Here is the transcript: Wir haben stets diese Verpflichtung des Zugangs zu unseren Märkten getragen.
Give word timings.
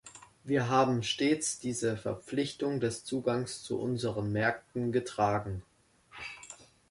Wir 0.43 0.67
haben 0.67 1.03
stets 1.03 1.59
diese 1.59 1.95
Verpflichtung 1.95 2.79
des 2.79 3.05
Zugangs 3.05 3.61
zu 3.61 3.79
unseren 3.79 4.31
Märkten 4.31 4.91
getragen. 4.91 5.61